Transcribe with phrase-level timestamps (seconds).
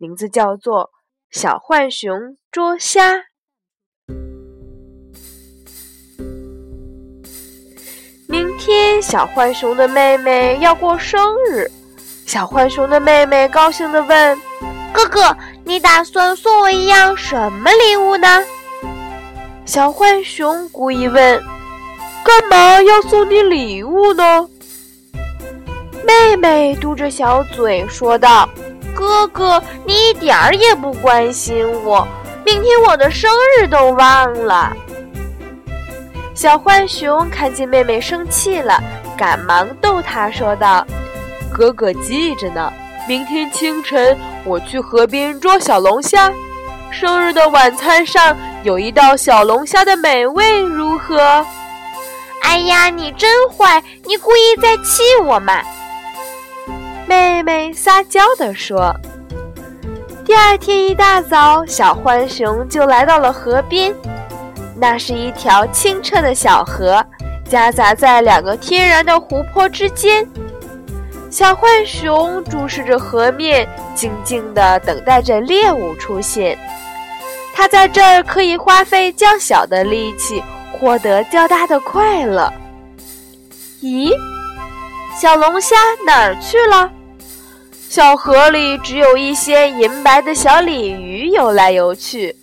[0.00, 0.84] 名字叫做
[1.32, 3.16] 《小浣熊捉虾》。
[8.28, 11.68] 明天，小浣熊的妹妹要过生日，
[12.24, 14.40] 小浣熊的妹妹高兴地问
[14.94, 18.28] ：“哥哥，你打算送我一样什么礼物呢？”
[19.66, 21.42] 小浣熊故意问
[22.22, 24.48] ：“干嘛要送你礼物呢？”
[26.06, 28.48] 妹妹嘟着小嘴说道。
[28.94, 32.06] 哥哥，你一点儿也不关心我，
[32.44, 34.72] 明天我的生日都忘了。
[36.34, 38.82] 小浣熊看见妹妹生气了，
[39.16, 40.86] 赶忙逗她说道
[41.52, 42.72] ：“哥哥记着呢，
[43.08, 46.32] 明天清晨我去河边捉小龙虾，
[46.90, 51.44] 生日的晚餐上有一道小龙虾的美味，如何？”
[52.42, 55.60] 哎呀，你真坏，你故意在气我嘛！
[57.08, 58.94] 妹妹撒娇地说
[60.26, 63.94] ：“第二天一大早，小浣熊就来到了河边。
[64.76, 67.02] 那是一条清澈的小河，
[67.48, 70.28] 夹杂在两个天然的湖泊之间。
[71.30, 76.58] 小浣熊注视着河面，静静地等待着猎物出现。
[77.54, 82.52] 它在这儿可以花费较小的力气，获得较大的快乐。
[83.80, 84.12] 咦，
[85.18, 86.90] 小龙虾哪儿去了？”
[87.88, 92.36] 小河里只有一些银白的小鲤鱼游来游去。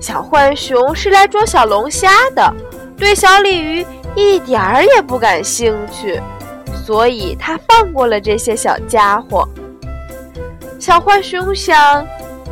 [0.00, 2.50] 小浣熊是来捉小龙虾的，
[2.96, 6.18] 对小鲤鱼一点儿也不感兴趣，
[6.86, 9.46] 所以它放过了这些小家伙。
[10.80, 12.02] 小浣熊想：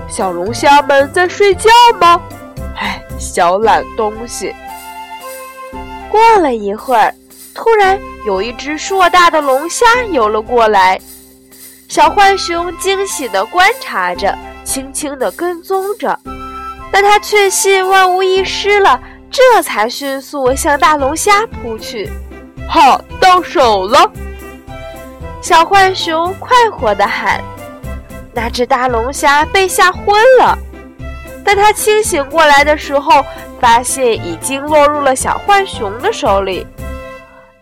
[0.06, 2.20] 小龙虾们在睡觉吗？
[2.76, 4.54] 哎，小懒东西。
[6.10, 7.14] 过了一会儿，
[7.54, 11.00] 突然有一只硕大的龙虾游了过来。
[11.90, 16.16] 小浣熊惊喜地观察着，轻轻地跟踪着，
[16.92, 22.08] 但他确信万无一失了，这才迅速向大龙虾扑去。
[22.68, 24.08] 好，到手了！
[25.42, 27.42] 小浣熊快活地喊。
[28.32, 30.56] 那只大龙虾被吓昏了，
[31.44, 33.24] 但他清醒过来的时候，
[33.60, 36.64] 发现已经落入了小浣熊的手里。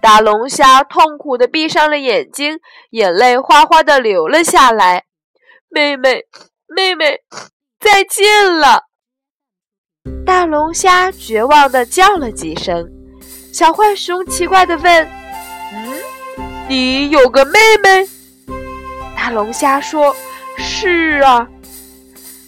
[0.01, 2.59] 大龙虾痛苦地闭上了眼睛，
[2.91, 5.05] 眼泪哗哗地流了下来。
[5.69, 6.25] 妹妹，
[6.69, 7.21] 妹妹，
[7.81, 8.85] 再见了！
[10.25, 12.89] 大龙虾绝望地叫了几声。
[13.53, 15.09] 小浣熊奇怪地问
[15.75, 16.01] ：“嗯，
[16.69, 18.09] 你有个妹妹？”
[19.17, 20.15] 大龙虾说
[20.57, 21.49] ：“是啊。”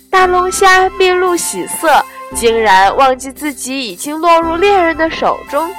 [0.09, 5.75] 大龙虾面露喜色，竟然忘记自己已经落入猎人的手中。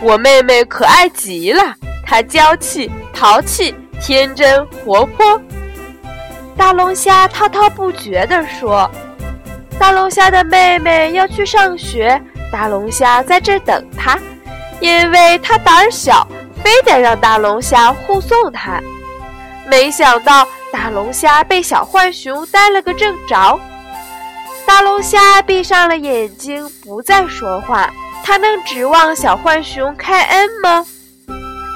[0.00, 1.74] 我妹妹可爱极了，
[2.04, 5.40] 她娇气、淘气、天真、活泼。
[6.56, 8.90] 大龙虾滔滔不绝地说
[9.78, 12.20] ：“大龙虾的妹妹要去上学，
[12.52, 14.18] 大龙虾在这等她，
[14.78, 16.26] 因为她胆小，
[16.62, 18.80] 非得让大龙虾护送她。
[19.66, 23.58] 没想到大龙虾被小浣熊逮了个正着，
[24.66, 27.90] 大龙虾闭上了眼睛，不再说话。”
[28.26, 30.86] 他能指望小浣熊开恩吗？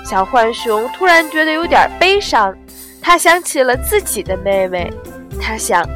[0.07, 2.57] 小浣熊突然觉得有点悲伤，
[3.03, 4.91] 他想起了自己的妹妹。
[5.39, 5.87] 他想，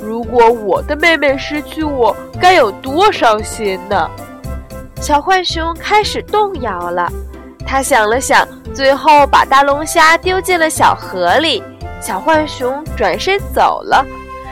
[0.00, 4.08] 如果我的妹妹失去我，该有多伤心呢？
[5.00, 7.12] 小浣熊开始动摇了。
[7.66, 11.60] 他想了想，最后把大龙虾丢进了小河里。
[12.00, 14.06] 小浣熊转身走了，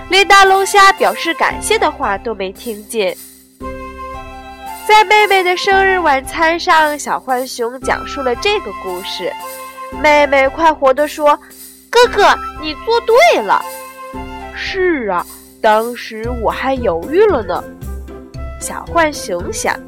[0.09, 3.17] 连大龙虾表示感谢的话都没听见。
[4.91, 9.33] 在妹妹的生日晚餐上，小浣熊讲述了这个故事。
[10.03, 11.39] 妹妹快活地说
[11.89, 13.63] ：“哥哥，你做对了。
[14.53, 15.25] ”“是啊，
[15.63, 17.63] 当时我还犹豫了呢。”
[18.61, 19.79] 小浣熊想。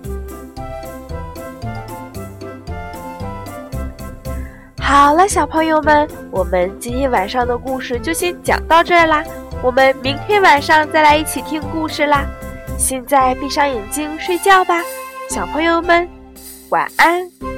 [4.81, 9.25] 好了，小朋友们，我们今天晚上的故事就先讲到这儿啦。
[9.65, 12.25] 我们明天晚上再来一起听故事啦。
[12.83, 14.83] 现在闭上眼睛睡觉吧，
[15.31, 16.09] 小朋友们，
[16.71, 17.52] 晚安。